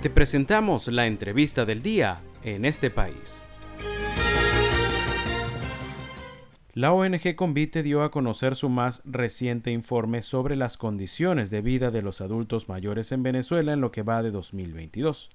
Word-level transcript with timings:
Te 0.00 0.10
presentamos 0.10 0.86
la 0.86 1.08
entrevista 1.08 1.64
del 1.64 1.82
día 1.82 2.22
en 2.44 2.64
este 2.64 2.88
país. 2.88 3.42
La 6.72 6.92
ONG 6.92 7.34
Convite 7.34 7.82
dio 7.82 8.04
a 8.04 8.12
conocer 8.12 8.54
su 8.54 8.68
más 8.68 9.02
reciente 9.06 9.72
informe 9.72 10.22
sobre 10.22 10.54
las 10.54 10.76
condiciones 10.76 11.50
de 11.50 11.62
vida 11.62 11.90
de 11.90 12.02
los 12.02 12.20
adultos 12.20 12.68
mayores 12.68 13.10
en 13.10 13.24
Venezuela 13.24 13.72
en 13.72 13.80
lo 13.80 13.90
que 13.90 14.04
va 14.04 14.22
de 14.22 14.30
2022. 14.30 15.30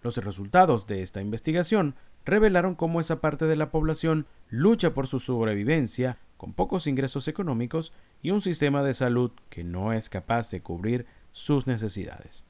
Los 0.00 0.16
resultados 0.18 0.86
de 0.86 1.02
esta 1.02 1.20
investigación 1.20 1.96
revelaron 2.24 2.76
cómo 2.76 3.00
esa 3.00 3.20
parte 3.20 3.46
de 3.46 3.56
la 3.56 3.72
población 3.72 4.26
lucha 4.48 4.94
por 4.94 5.08
su 5.08 5.18
sobrevivencia 5.18 6.18
con 6.36 6.52
pocos 6.52 6.86
ingresos 6.86 7.26
económicos 7.26 7.92
y 8.22 8.30
un 8.30 8.40
sistema 8.40 8.84
de 8.84 8.94
salud 8.94 9.32
que 9.50 9.64
no 9.64 9.92
es 9.92 10.08
capaz 10.08 10.52
de 10.52 10.62
cubrir 10.62 11.04
sus 11.32 11.66
necesidades. 11.66 12.44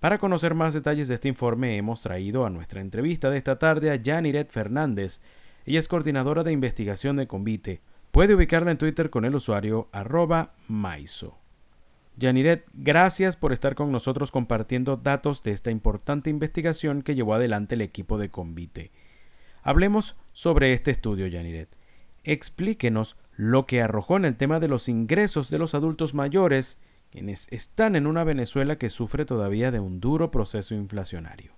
Para 0.00 0.16
conocer 0.16 0.54
más 0.54 0.72
detalles 0.72 1.08
de 1.08 1.14
este 1.14 1.28
informe 1.28 1.76
hemos 1.76 2.00
traído 2.00 2.46
a 2.46 2.50
nuestra 2.50 2.80
entrevista 2.80 3.28
de 3.28 3.36
esta 3.36 3.58
tarde 3.58 3.90
a 3.90 4.00
Janiret 4.02 4.50
Fernández, 4.50 5.20
ella 5.66 5.78
es 5.78 5.88
coordinadora 5.88 6.42
de 6.42 6.52
investigación 6.52 7.16
de 7.16 7.26
Convite. 7.26 7.82
Puede 8.10 8.34
ubicarla 8.34 8.70
en 8.70 8.78
Twitter 8.78 9.10
con 9.10 9.26
el 9.26 9.34
usuario 9.34 9.90
arroba 9.92 10.54
maiso. 10.68 11.38
Yaniret, 12.16 12.64
gracias 12.72 13.36
por 13.36 13.52
estar 13.52 13.74
con 13.74 13.92
nosotros 13.92 14.32
compartiendo 14.32 14.96
datos 14.96 15.42
de 15.42 15.50
esta 15.50 15.70
importante 15.70 16.30
investigación 16.30 17.02
que 17.02 17.14
llevó 17.14 17.34
adelante 17.34 17.74
el 17.74 17.82
equipo 17.82 18.16
de 18.16 18.30
Convite. 18.30 18.92
Hablemos 19.62 20.16
sobre 20.32 20.72
este 20.72 20.90
estudio, 20.90 21.26
Yaniret. 21.26 21.68
Explíquenos 22.24 23.18
lo 23.36 23.66
que 23.66 23.82
arrojó 23.82 24.16
en 24.16 24.24
el 24.24 24.36
tema 24.38 24.60
de 24.60 24.68
los 24.68 24.88
ingresos 24.88 25.50
de 25.50 25.58
los 25.58 25.74
adultos 25.74 26.14
mayores, 26.14 26.80
quienes 27.10 27.48
están 27.50 27.96
en 27.96 28.06
una 28.06 28.24
Venezuela 28.24 28.76
que 28.76 28.90
sufre 28.90 29.24
todavía 29.24 29.70
de 29.70 29.80
un 29.80 30.00
duro 30.00 30.30
proceso 30.30 30.74
inflacionario. 30.74 31.52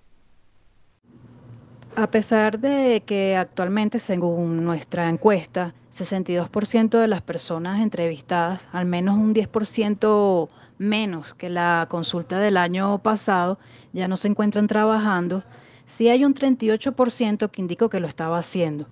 A 1.95 2.09
pesar 2.09 2.59
de 2.59 3.03
que 3.05 3.35
actualmente, 3.35 3.99
según 3.99 4.65
nuestra 4.65 5.09
encuesta, 5.09 5.75
62% 5.93 6.99
de 6.99 7.07
las 7.07 7.21
personas 7.21 7.81
entrevistadas, 7.81 8.61
al 8.71 8.87
menos 8.87 9.15
un 9.15 9.35
10% 9.35 10.49
menos 10.79 11.35
que 11.35 11.49
la 11.49 11.85
consulta 11.89 12.39
del 12.39 12.57
año 12.57 12.97
pasado, 13.03 13.59
ya 13.93 14.07
no 14.07 14.17
se 14.17 14.27
encuentran 14.27 14.65
trabajando, 14.65 15.43
sí 15.85 16.09
hay 16.09 16.25
un 16.25 16.33
38% 16.33 17.51
que 17.51 17.61
indicó 17.61 17.89
que 17.89 17.99
lo 17.99 18.07
estaba 18.07 18.39
haciendo. 18.39 18.87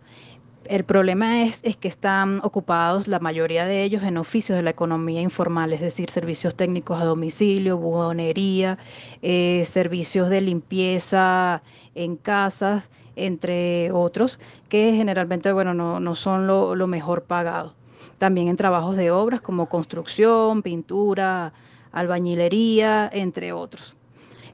El 0.71 0.85
problema 0.85 1.43
es, 1.43 1.59
que 1.75 1.89
están 1.89 2.39
ocupados 2.43 3.09
la 3.09 3.19
mayoría 3.19 3.65
de 3.65 3.83
ellos 3.83 4.03
en 4.03 4.15
oficios 4.15 4.55
de 4.55 4.63
la 4.63 4.69
economía 4.69 5.19
informal, 5.19 5.73
es 5.73 5.81
decir, 5.81 6.09
servicios 6.09 6.55
técnicos 6.55 7.01
a 7.01 7.03
domicilio, 7.03 7.75
buhonería, 7.75 8.77
eh, 9.21 9.65
servicios 9.67 10.29
de 10.29 10.39
limpieza 10.39 11.61
en 11.93 12.15
casas, 12.15 12.87
entre 13.17 13.91
otros, 13.91 14.39
que 14.69 14.93
generalmente 14.95 15.51
bueno, 15.51 15.73
no, 15.73 16.15
son 16.15 16.47
lo, 16.47 16.73
lo 16.73 16.87
mejor 16.87 17.23
pagado. 17.23 17.73
También 18.17 18.47
en 18.47 18.55
trabajos 18.55 18.95
de 18.95 19.11
obras 19.11 19.41
como 19.41 19.67
construcción, 19.67 20.61
pintura, 20.61 21.51
albañilería, 21.91 23.09
entre 23.11 23.51
otros. 23.51 23.97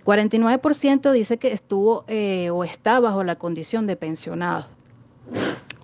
49% 0.04 1.12
dice 1.12 1.38
que 1.38 1.54
estuvo 1.54 2.06
eh, 2.08 2.50
o 2.50 2.64
está 2.64 3.00
bajo 3.00 3.24
la 3.24 3.36
condición 3.36 3.86
de 3.86 3.96
pensionado. 3.98 4.66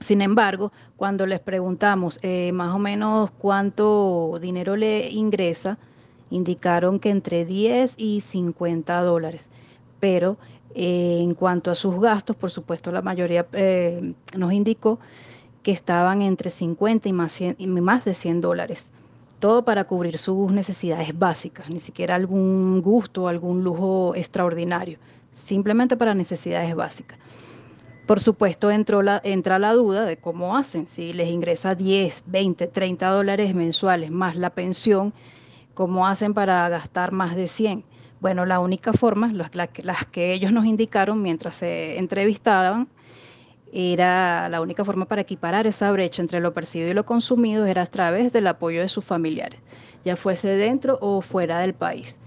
Sin 0.03 0.21
embargo, 0.21 0.73
cuando 0.97 1.25
les 1.25 1.39
preguntamos 1.39 2.19
eh, 2.23 2.51
más 2.51 2.75
o 2.75 2.77
menos 2.77 3.31
cuánto 3.31 4.37
dinero 4.41 4.75
le 4.75 5.09
ingresa, 5.09 5.77
indicaron 6.29 6.99
que 6.99 7.09
entre 7.09 7.45
10 7.45 7.93
y 7.95 8.19
50 8.19 9.01
dólares. 9.01 9.45
Pero 10.01 10.35
eh, 10.75 11.19
en 11.21 11.33
cuanto 11.35 11.71
a 11.71 11.75
sus 11.75 12.01
gastos, 12.01 12.35
por 12.35 12.51
supuesto, 12.51 12.91
la 12.91 13.01
mayoría 13.01 13.47
eh, 13.53 14.13
nos 14.37 14.51
indicó 14.51 14.99
que 15.63 15.71
estaban 15.71 16.21
entre 16.21 16.49
50 16.49 17.07
y 17.07 17.13
más, 17.13 17.39
y 17.39 17.67
más 17.67 18.03
de 18.03 18.13
100 18.13 18.41
dólares. 18.41 18.87
Todo 19.39 19.63
para 19.63 19.85
cubrir 19.85 20.17
sus 20.17 20.51
necesidades 20.51 21.17
básicas, 21.17 21.69
ni 21.69 21.79
siquiera 21.79 22.15
algún 22.15 22.81
gusto, 22.81 23.29
algún 23.29 23.63
lujo 23.63 24.15
extraordinario, 24.15 24.97
simplemente 25.31 25.95
para 25.95 26.13
necesidades 26.13 26.75
básicas. 26.75 27.17
Por 28.05 28.19
supuesto, 28.19 28.69
entró 28.69 29.01
la, 29.01 29.21
entra 29.23 29.59
la 29.59 29.71
duda 29.73 30.03
de 30.03 30.17
cómo 30.17 30.57
hacen, 30.57 30.87
si 30.87 31.13
les 31.13 31.29
ingresa 31.29 31.73
10, 31.73 32.23
20, 32.25 32.67
30 32.67 33.09
dólares 33.09 33.55
mensuales 33.55 34.11
más 34.11 34.35
la 34.35 34.49
pensión, 34.49 35.13
cómo 35.73 36.05
hacen 36.05 36.33
para 36.33 36.67
gastar 36.67 37.13
más 37.13 37.35
de 37.35 37.47
100. 37.47 37.85
Bueno, 38.19 38.45
la 38.45 38.59
única 38.59 38.91
forma, 38.91 39.31
las, 39.31 39.51
las 39.53 40.05
que 40.05 40.33
ellos 40.33 40.51
nos 40.51 40.65
indicaron 40.65 41.21
mientras 41.21 41.55
se 41.55 41.97
entrevistaban, 41.97 42.89
era 43.71 44.49
la 44.49 44.61
única 44.61 44.83
forma 44.83 45.05
para 45.05 45.21
equiparar 45.21 45.65
esa 45.65 45.91
brecha 45.91 46.21
entre 46.21 46.41
lo 46.41 46.53
percibido 46.53 46.91
y 46.91 46.93
lo 46.93 47.05
consumido 47.05 47.65
era 47.65 47.83
a 47.83 47.87
través 47.87 48.31
del 48.33 48.47
apoyo 48.47 48.81
de 48.81 48.89
sus 48.89 49.03
familiares, 49.03 49.59
ya 50.03 50.15
fuese 50.15 50.49
dentro 50.49 50.99
o 51.01 51.21
fuera 51.21 51.59
del 51.59 51.73
país. 51.73 52.17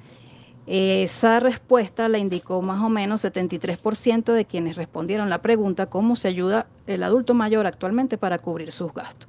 Esa 0.66 1.38
respuesta 1.38 2.09
la 2.09 2.19
indicó 2.19 2.60
más 2.60 2.82
o 2.82 2.88
menos 2.88 3.25
73% 3.25 4.32
de 4.32 4.44
quienes 4.44 4.77
respondieron 4.77 5.31
la 5.31 5.41
pregunta 5.41 5.87
cómo 5.87 6.16
se 6.16 6.28
ayuda 6.28 6.66
el 6.87 7.04
adulto 7.04 7.34
mayor 7.34 7.66
actualmente 7.66 8.19
para 8.19 8.38
cubrir 8.38 8.72
sus 8.72 8.93
gastos. 8.93 9.28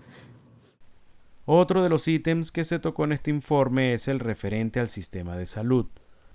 Otro 1.46 1.84
de 1.84 1.90
los 1.90 2.08
ítems 2.08 2.52
que 2.52 2.64
se 2.64 2.80
tocó 2.80 3.06
en 3.06 3.14
este 3.14 3.32
informe 3.32 3.94
es 3.94 4.08
el 4.08 4.20
referente 4.20 4.80
al 4.80 4.90
sistema 4.90 5.38
de 5.38 5.46
salud. 5.46 5.86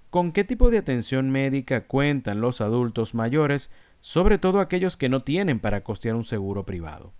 ¿Con 0.08 0.32
qué 0.32 0.44
tipo 0.44 0.70
de 0.70 0.78
atención 0.78 1.30
médica 1.30 1.86
cuentan 1.86 2.40
los 2.40 2.60
adultos 2.60 3.14
mayores, 3.14 3.72
sobre 4.00 4.38
todo 4.38 4.60
aquellos 4.60 4.96
que 4.96 5.08
no 5.08 5.20
tienen 5.20 5.58
para 5.58 5.82
costear 5.82 6.14
un 6.14 6.24
seguro 6.24 6.64
privado? 6.64 7.12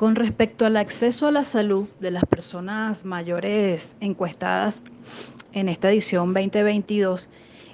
Con 0.00 0.16
respecto 0.16 0.64
al 0.64 0.78
acceso 0.78 1.26
a 1.26 1.30
la 1.30 1.44
salud 1.44 1.86
de 2.00 2.10
las 2.10 2.24
personas 2.24 3.04
mayores 3.04 3.96
encuestadas 4.00 4.80
en 5.52 5.68
esta 5.68 5.90
edición 5.90 6.32
2022, 6.32 7.28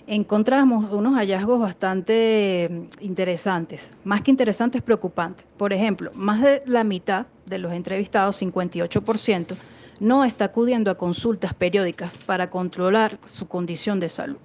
encontramos 0.08 0.90
unos 0.90 1.14
hallazgos 1.14 1.60
bastante 1.60 2.68
mm, 2.68 3.04
interesantes, 3.04 3.88
más 4.02 4.22
que 4.22 4.32
interesantes, 4.32 4.82
preocupantes. 4.82 5.46
Por 5.56 5.72
ejemplo, 5.72 6.10
más 6.14 6.42
de 6.42 6.64
la 6.66 6.82
mitad 6.82 7.26
de 7.44 7.58
los 7.58 7.72
entrevistados, 7.72 8.42
58%, 8.42 9.54
no 10.00 10.24
está 10.24 10.46
acudiendo 10.46 10.90
a 10.90 10.96
consultas 10.96 11.54
periódicas 11.54 12.10
para 12.26 12.48
controlar 12.48 13.20
su 13.24 13.46
condición 13.46 14.00
de 14.00 14.08
salud. 14.08 14.38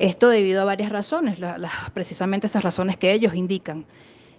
Esto 0.00 0.28
debido 0.28 0.62
a 0.62 0.64
varias 0.64 0.90
razones, 0.90 1.38
precisamente 1.94 2.48
esas 2.48 2.64
razones 2.64 2.96
que 2.96 3.12
ellos 3.12 3.34
indican. 3.34 3.86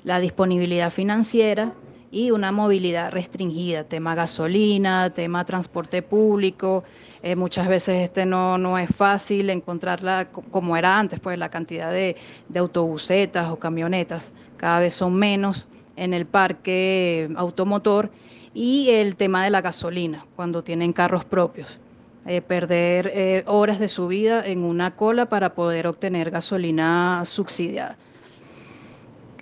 La 0.03 0.19
disponibilidad 0.19 0.91
financiera, 0.91 1.73
y 2.11 2.31
una 2.31 2.51
movilidad 2.51 3.11
restringida, 3.11 3.85
tema 3.85 4.15
gasolina, 4.15 5.09
tema 5.11 5.45
transporte 5.45 6.01
público. 6.01 6.83
Eh, 7.23 7.35
muchas 7.35 7.67
veces 7.67 8.03
este 8.03 8.25
no, 8.25 8.57
no 8.57 8.77
es 8.77 8.89
fácil 8.93 9.49
encontrarla 9.49 10.29
como 10.29 10.75
era 10.75 10.99
antes, 10.99 11.19
pues 11.19 11.37
la 11.37 11.49
cantidad 11.49 11.91
de, 11.91 12.17
de 12.49 12.59
autobusetas 12.59 13.49
o 13.49 13.57
camionetas 13.57 14.31
cada 14.57 14.79
vez 14.81 14.93
son 14.93 15.15
menos 15.15 15.67
en 15.95 16.13
el 16.13 16.25
parque 16.25 17.29
automotor 17.35 18.11
y 18.53 18.89
el 18.89 19.15
tema 19.15 19.43
de 19.43 19.49
la 19.49 19.61
gasolina, 19.61 20.25
cuando 20.35 20.63
tienen 20.63 20.93
carros 20.93 21.25
propios. 21.25 21.79
Eh, 22.27 22.41
perder 22.41 23.09
eh, 23.15 23.43
horas 23.47 23.79
de 23.79 23.87
su 23.87 24.07
vida 24.07 24.45
en 24.45 24.63
una 24.63 24.95
cola 24.95 25.27
para 25.27 25.55
poder 25.55 25.87
obtener 25.87 26.29
gasolina 26.29 27.23
subsidiada. 27.25 27.97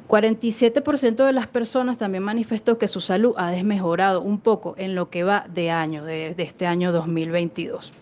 47% 0.10 1.24
de 1.24 1.34
las 1.34 1.46
personas 1.46 2.00
también 2.00 2.24
manifestó 2.24 2.80
que 2.80 2.88
su 2.88 3.00
salud 3.00 3.36
ha 3.38 3.52
desmejorado 3.52 4.24
un 4.24 4.40
poco 4.40 4.74
en 4.80 4.96
lo 4.96 5.12
que 5.12 5.24
va 5.24 5.46
de 5.54 5.70
año, 5.70 6.04
de, 6.04 6.34
este 6.36 6.66
año 6.66 6.92
2022. 6.92 7.94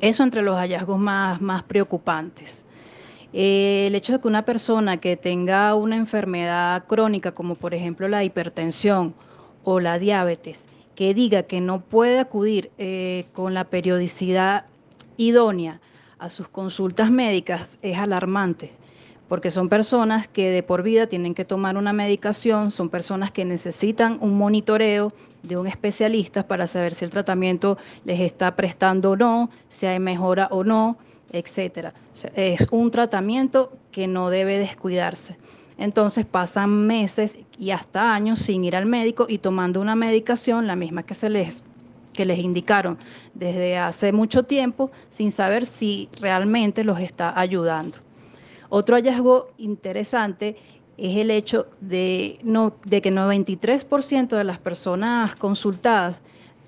Eso 0.00 0.24
entre 0.24 0.42
los 0.42 0.56
hallazgos 0.56 0.98
más, 0.98 1.40
más 1.40 1.62
preocupantes. 1.62 2.64
Eh, 3.32 3.84
el 3.86 3.94
hecho 3.94 4.12
de 4.14 4.20
que 4.20 4.26
una 4.26 4.44
persona 4.44 4.96
que 4.96 5.16
tenga 5.16 5.76
una 5.76 5.94
enfermedad 5.94 6.84
crónica, 6.88 7.30
como 7.30 7.54
por 7.54 7.74
ejemplo 7.74 8.08
la 8.08 8.24
hipertensión 8.24 9.14
o 9.62 9.78
la 9.78 10.00
diabetes, 10.00 10.64
que 10.96 11.14
diga 11.14 11.44
que 11.44 11.60
no 11.60 11.80
puede 11.80 12.18
acudir 12.18 12.72
eh, 12.76 13.26
con 13.32 13.54
la 13.54 13.62
periodicidad 13.62 14.64
idónea 15.16 15.80
a 16.18 16.28
sus 16.28 16.48
consultas 16.48 17.12
médicas 17.12 17.78
es 17.82 17.98
alarmante 17.98 18.72
porque 19.34 19.50
son 19.50 19.68
personas 19.68 20.28
que 20.28 20.48
de 20.48 20.62
por 20.62 20.84
vida 20.84 21.08
tienen 21.08 21.34
que 21.34 21.44
tomar 21.44 21.76
una 21.76 21.92
medicación, 21.92 22.70
son 22.70 22.88
personas 22.88 23.32
que 23.32 23.44
necesitan 23.44 24.16
un 24.20 24.38
monitoreo 24.38 25.12
de 25.42 25.56
un 25.56 25.66
especialista 25.66 26.46
para 26.46 26.68
saber 26.68 26.94
si 26.94 27.04
el 27.04 27.10
tratamiento 27.10 27.76
les 28.04 28.20
está 28.20 28.54
prestando 28.54 29.10
o 29.10 29.16
no, 29.16 29.50
si 29.68 29.86
hay 29.86 29.98
mejora 29.98 30.46
o 30.52 30.62
no, 30.62 30.98
etcétera. 31.32 31.94
es 32.36 32.64
un 32.70 32.92
tratamiento 32.92 33.72
que 33.90 34.06
no 34.06 34.30
debe 34.30 34.60
descuidarse. 34.60 35.36
Entonces 35.78 36.26
pasan 36.26 36.86
meses 36.86 37.36
y 37.58 37.72
hasta 37.72 38.14
años 38.14 38.38
sin 38.38 38.62
ir 38.62 38.76
al 38.76 38.86
médico 38.86 39.26
y 39.28 39.38
tomando 39.38 39.80
una 39.80 39.96
medicación, 39.96 40.68
la 40.68 40.76
misma 40.76 41.02
que 41.02 41.14
se 41.14 41.28
les 41.28 41.64
que 42.12 42.24
les 42.24 42.38
indicaron 42.38 42.98
desde 43.34 43.78
hace 43.78 44.12
mucho 44.12 44.44
tiempo 44.44 44.92
sin 45.10 45.32
saber 45.32 45.66
si 45.66 46.08
realmente 46.20 46.84
los 46.84 47.00
está 47.00 47.36
ayudando. 47.36 48.03
Otro 48.76 48.96
hallazgo 48.96 49.52
interesante 49.56 50.56
es 50.96 51.16
el 51.16 51.30
hecho 51.30 51.68
de, 51.80 52.40
no, 52.42 52.74
de 52.84 53.00
que 53.02 53.12
93% 53.12 54.36
de 54.36 54.42
las 54.42 54.58
personas 54.58 55.36
consultadas 55.36 56.20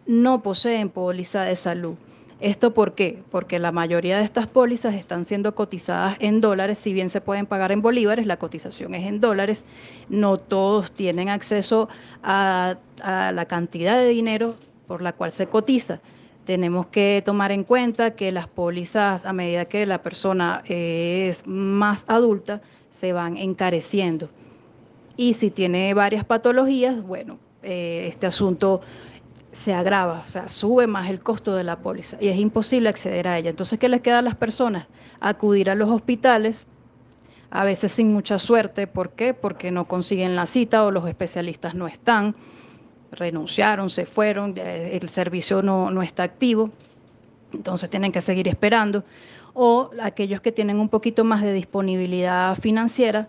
no 0.07 0.41
poseen 0.41 0.89
póliza 0.89 1.43
de 1.43 1.57
salud. 1.57 1.97
¿Esto 2.39 2.73
por 2.73 2.95
qué? 2.95 3.25
Porque 3.33 3.59
la 3.59 3.73
mayoría 3.73 4.19
de 4.19 4.23
estas 4.23 4.47
pólizas 4.47 4.95
están 4.95 5.25
siendo 5.25 5.57
cotizadas 5.57 6.15
en 6.21 6.39
dólares, 6.39 6.79
si 6.79 6.93
bien 6.93 7.09
se 7.09 7.21
pueden 7.21 7.45
pagar 7.45 7.73
en 7.73 7.83
bolívares, 7.83 8.25
la 8.25 8.37
cotización 8.37 8.95
es 8.95 9.05
en 9.05 9.19
dólares, 9.19 9.65
no 10.09 10.39
todos 10.39 10.93
tienen 10.93 11.29
acceso 11.29 11.89
a, 12.23 12.77
a 13.03 13.33
la 13.33 13.47
cantidad 13.47 13.99
de 13.99 14.07
dinero 14.07 14.55
por 14.87 15.03
la 15.03 15.13
cual 15.13 15.33
se 15.33 15.49
cotiza. 15.49 16.01
Tenemos 16.47 16.87
que 16.87 17.23
tomar 17.25 17.51
en 17.51 17.65
cuenta 17.65 18.13
que 18.15 18.31
las 18.31 18.47
pólizas, 18.47 19.25
a 19.25 19.33
medida 19.33 19.65
que 19.65 19.85
la 19.85 20.01
persona 20.01 20.63
es 20.67 21.45
más 21.45 22.05
adulta, 22.07 22.63
se 22.91 23.13
van 23.13 23.37
encareciendo. 23.37 24.31
Y 25.17 25.35
si 25.35 25.51
tiene 25.51 25.93
varias 25.93 26.25
patologías, 26.25 27.03
bueno, 27.03 27.39
eh, 27.65 28.07
este 28.09 28.27
asunto 28.27 28.81
se 29.51 29.75
agrava, 29.75 30.23
o 30.25 30.29
sea, 30.29 30.49
sube 30.49 30.87
más 30.87 31.11
el 31.11 31.21
costo 31.21 31.57
de 31.57 31.65
la 31.65 31.81
póliza 31.81 32.17
y 32.21 32.29
es 32.29 32.37
imposible 32.37 32.91
acceder 32.91 33.27
a 33.27 33.39
ella. 33.39 33.51
Entonces, 33.51 33.81
¿qué 33.81 33.89
les 33.89 34.01
queda 34.01 34.21
a 34.21 34.23
las 34.23 34.37
personas? 34.37 34.87
Acudir 35.19 35.69
a 35.69 35.75
los 35.75 35.91
hospitales, 35.91 36.65
a 37.51 37.65
veces 37.65 37.91
sin 37.91 38.13
mucha 38.13 38.39
suerte. 38.39 38.87
¿Por 38.87 39.11
qué? 39.11 39.35
Porque 39.35 39.73
no 39.73 39.89
consiguen 39.89 40.37
la 40.37 40.47
cita 40.47 40.85
o 40.85 40.93
los 40.93 41.09
especialistas 41.09 41.75
no 41.75 41.89
están, 41.89 42.37
renunciaron, 43.13 43.89
se 43.91 44.07
fueron, 44.07 44.57
el 44.57 45.09
servicio 45.09 45.63
no, 45.63 45.91
no 45.91 46.03
está 46.03 46.23
activo, 46.23 46.71
entonces 47.53 47.91
tienen 47.91 48.13
que 48.13 48.21
seguir 48.21 48.49
esperando. 48.49 49.05
O 49.55 49.91
aquellos 50.03 50.41
que 50.41 50.53
tienen 50.53 50.79
un 50.79 50.89
poquito 50.89 51.25
más 51.25 51.43
de 51.43 51.53
disponibilidad 51.53 52.57
financiera, 52.57 53.27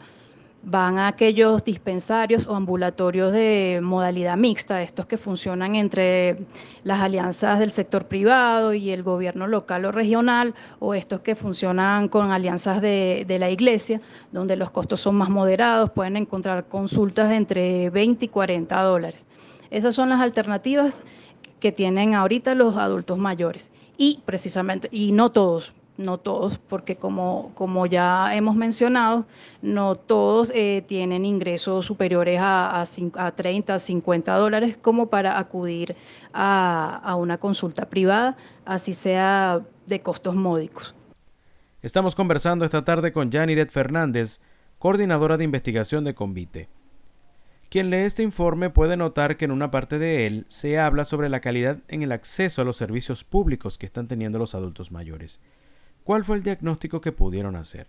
van 0.64 0.98
a 0.98 1.08
aquellos 1.08 1.64
dispensarios 1.64 2.46
o 2.46 2.54
ambulatorios 2.54 3.32
de 3.32 3.80
modalidad 3.82 4.36
mixta, 4.36 4.82
estos 4.82 5.06
que 5.06 5.18
funcionan 5.18 5.76
entre 5.76 6.40
las 6.84 7.00
alianzas 7.00 7.60
del 7.60 7.72
sector 7.72 8.06
privado 8.06 8.74
y 8.74 8.92
el 8.92 9.02
gobierno 9.02 9.48
local 9.48 9.86
o 9.86 9.94
regional, 9.94 10.54
o 10.80 10.94
estos 10.94 11.22
que 11.22 11.36
funcionan 11.36 12.10
con 12.10 12.32
alianzas 12.32 12.82
de, 12.82 13.38
la 13.40 13.50
iglesia, 13.50 14.02
donde 14.34 14.58
los 14.58 14.70
costos 14.72 15.00
son 15.00 15.16
más 15.16 15.30
moderados, 15.30 15.92
pueden 15.92 16.18
encontrar 16.18 16.66
consultas 16.66 17.32
entre 17.32 17.90
20 17.90 18.26
y 18.26 18.28
40 18.28 18.82
dólares. 18.82 19.26
Esas 19.70 19.96
son 19.96 20.10
las 20.10 20.22
alternativas 20.22 21.02
que 21.60 21.72
tienen 21.72 22.14
ahorita 22.14 22.56
los 22.56 22.78
adultos 22.78 23.18
mayores. 23.18 23.72
Y 23.98 24.22
precisamente, 24.26 24.90
y 24.92 25.12
no 25.12 25.32
todos, 25.32 25.74
no 25.98 26.20
todos, 26.20 26.60
porque 26.60 26.96
como, 26.96 27.52
como 27.56 27.86
ya 27.88 28.36
hemos 28.36 28.56
mencionado, 28.56 29.26
no 29.62 29.96
todos 29.96 30.52
eh, 30.54 30.84
tienen 30.88 31.26
ingresos 31.26 31.86
superiores 31.86 32.40
a, 32.40 32.82
a, 32.82 33.32
30, 33.32 33.80
50 33.80 34.36
dólares 34.36 34.78
como 34.80 35.08
para 35.08 35.40
acudir 35.40 35.96
a, 36.34 37.02
a 37.04 37.16
una 37.16 37.40
consulta 37.40 37.90
privada, 37.90 38.38
así 38.66 38.94
sea 38.94 39.62
de 39.88 40.00
costos 40.02 40.36
módicos. 40.36 40.94
Estamos 41.82 42.16
conversando 42.16 42.66
esta 42.66 42.84
tarde 42.86 43.12
con 43.12 43.32
Janiret 43.32 43.72
Fernández, 43.72 44.42
coordinadora 44.78 45.38
de 45.38 45.44
investigación 45.44 46.04
de 46.04 46.14
Convite. 46.14 46.70
Quien 47.70 47.90
lee 47.90 47.98
este 47.98 48.24
informe 48.24 48.70
puede 48.70 48.96
notar 48.96 49.36
que 49.36 49.44
en 49.44 49.52
una 49.52 49.72
parte 49.72 50.00
de 50.00 50.26
él 50.26 50.46
se 50.48 50.80
habla 50.80 51.04
sobre 51.04 51.28
la 51.28 51.42
calidad 51.42 51.80
en 51.90 52.02
el 52.02 52.14
acceso 52.14 52.62
a 52.62 52.66
los 52.66 52.78
servicios 52.78 53.26
públicos 53.26 53.78
que 53.78 53.86
están 53.86 54.08
teniendo 54.08 54.40
los 54.40 54.56
adultos 54.56 54.92
mayores. 54.92 55.42
¿Cuál 56.06 56.24
fue 56.24 56.38
el 56.38 56.44
diagnóstico 56.44 57.02
que 57.02 57.12
pudieron 57.12 57.58
hacer? 57.58 57.88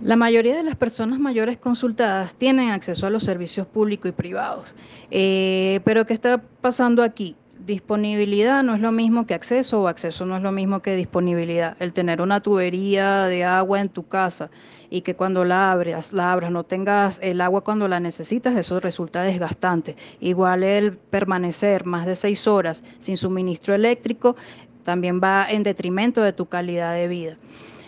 La 0.00 0.14
mayoría 0.14 0.56
de 0.56 0.62
las 0.62 0.76
personas 0.76 1.18
mayores 1.18 1.58
consultadas 1.58 2.34
tienen 2.34 2.70
acceso 2.70 3.06
a 3.06 3.10
los 3.10 3.24
servicios 3.24 3.66
públicos 3.66 4.08
y 4.08 4.12
privados. 4.12 4.76
Eh, 5.10 5.80
pero 5.84 6.06
¿qué 6.06 6.14
está 6.14 6.40
pasando 6.40 7.02
aquí? 7.02 7.36
Disponibilidad 7.66 8.62
no 8.62 8.74
es 8.74 8.80
lo 8.80 8.90
mismo 8.90 9.26
que 9.26 9.34
acceso 9.34 9.82
o 9.82 9.88
acceso 9.88 10.24
no 10.24 10.34
es 10.34 10.42
lo 10.42 10.50
mismo 10.50 10.80
que 10.80 10.96
disponibilidad. 10.96 11.76
El 11.78 11.92
tener 11.92 12.22
una 12.22 12.40
tubería 12.40 13.26
de 13.26 13.44
agua 13.44 13.80
en 13.80 13.90
tu 13.90 14.08
casa 14.08 14.50
y 14.88 15.02
que 15.02 15.14
cuando 15.14 15.44
la 15.44 15.70
abras, 15.70 16.12
la 16.12 16.32
abras 16.32 16.50
no 16.50 16.64
tengas 16.64 17.18
el 17.22 17.40
agua 17.42 17.62
cuando 17.62 17.86
la 17.86 18.00
necesitas, 18.00 18.56
eso 18.56 18.80
resulta 18.80 19.22
desgastante. 19.22 19.94
Igual 20.20 20.62
el 20.62 20.96
permanecer 20.96 21.84
más 21.84 22.06
de 22.06 22.14
seis 22.14 22.46
horas 22.46 22.82
sin 22.98 23.18
suministro 23.18 23.74
eléctrico 23.74 24.36
también 24.82 25.20
va 25.22 25.46
en 25.48 25.62
detrimento 25.62 26.22
de 26.22 26.32
tu 26.32 26.46
calidad 26.46 26.94
de 26.94 27.08
vida. 27.08 27.36